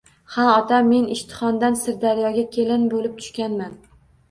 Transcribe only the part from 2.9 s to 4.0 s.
bo‘lib tushganman.